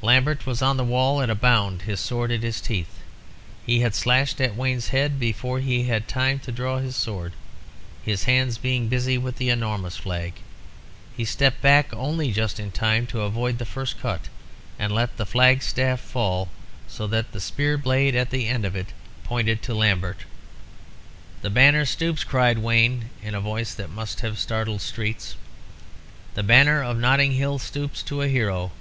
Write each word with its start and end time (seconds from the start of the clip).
Lambert 0.00 0.46
was 0.46 0.62
on 0.62 0.78
the 0.78 0.82
wall 0.82 1.20
at 1.20 1.28
a 1.28 1.34
bound, 1.34 1.82
his 1.82 2.00
sword 2.00 2.30
in 2.30 2.40
his 2.40 2.58
teeth, 2.58 3.00
and 3.68 3.82
had 3.82 3.94
slashed 3.94 4.40
at 4.40 4.56
Wayne's 4.56 4.88
head 4.88 5.20
before 5.20 5.60
he 5.60 5.82
had 5.82 6.08
time 6.08 6.38
to 6.38 6.50
draw 6.50 6.78
his 6.78 6.96
sword, 6.96 7.34
his 8.02 8.24
hands 8.24 8.56
being 8.56 8.88
busy 8.88 9.18
with 9.18 9.36
the 9.36 9.50
enormous 9.50 9.98
flag. 9.98 10.32
He 11.14 11.26
stepped 11.26 11.60
back 11.60 11.92
only 11.92 12.32
just 12.32 12.58
in 12.58 12.70
time 12.72 13.06
to 13.08 13.20
avoid 13.20 13.58
the 13.58 13.66
first 13.66 14.00
cut, 14.00 14.30
and 14.78 14.90
let 14.90 15.18
the 15.18 15.26
flag 15.26 15.62
staff 15.62 16.00
fall, 16.00 16.48
so 16.88 17.06
that 17.08 17.32
the 17.32 17.38
spear 17.40 17.76
blade 17.76 18.14
at 18.14 18.30
the 18.30 18.48
end 18.48 18.64
of 18.64 18.74
it 18.74 18.88
pointed 19.22 19.60
to 19.60 19.74
Lambert. 19.74 20.24
"'The 21.42 21.50
banner 21.50 21.84
stoops,' 21.84 22.24
cried 22.24 22.56
Wayne, 22.56 23.10
in 23.22 23.34
a 23.34 23.40
voice 23.42 23.74
that 23.74 23.90
must 23.90 24.20
have 24.20 24.38
startled 24.38 24.80
streets. 24.80 25.34
'The 26.32 26.42
banner 26.42 26.82
of 26.82 26.96
Notting 26.96 27.32
Hill 27.32 27.58
stoops 27.58 28.02
to 28.04 28.22
a 28.22 28.28
hero.' 28.28 28.72